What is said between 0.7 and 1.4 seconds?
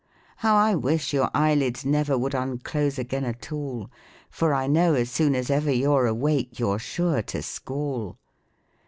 wish your